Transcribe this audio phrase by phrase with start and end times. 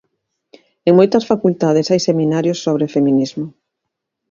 [0.87, 3.45] En moitas facultades hai seminarios sobre feminismo.